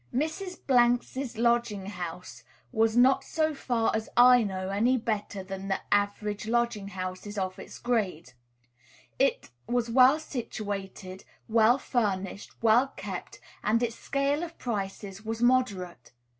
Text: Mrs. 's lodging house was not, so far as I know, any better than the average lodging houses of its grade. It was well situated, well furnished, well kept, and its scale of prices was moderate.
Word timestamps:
Mrs. 0.11 0.55
's 1.15 1.37
lodging 1.37 1.85
house 1.85 2.43
was 2.71 2.97
not, 2.97 3.23
so 3.23 3.53
far 3.53 3.91
as 3.95 4.09
I 4.17 4.41
know, 4.41 4.69
any 4.69 4.97
better 4.97 5.43
than 5.43 5.67
the 5.67 5.79
average 5.91 6.47
lodging 6.47 6.87
houses 6.87 7.37
of 7.37 7.59
its 7.59 7.77
grade. 7.77 8.33
It 9.19 9.51
was 9.67 9.91
well 9.91 10.19
situated, 10.19 11.23
well 11.47 11.77
furnished, 11.77 12.63
well 12.63 12.87
kept, 12.97 13.39
and 13.63 13.83
its 13.83 13.95
scale 13.95 14.41
of 14.41 14.57
prices 14.57 15.23
was 15.23 15.43
moderate. 15.43 16.11